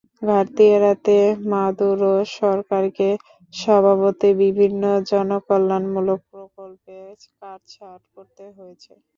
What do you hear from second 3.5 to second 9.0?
স্বভাবতই বিভিন্ন জনকল্যাণমূলক প্রকল্পে কাটছাঁট করতে হয়েছে।